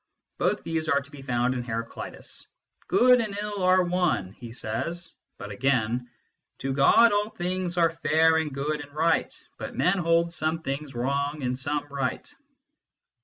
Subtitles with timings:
[0.39, 2.47] Both views are to be found in Heraclitus:"
[2.87, 6.09] Good and ill are one," he says, but again,"
[6.61, 10.95] To God all things are fair and good and right, but men hold some things
[10.95, 12.27] wrong and some right."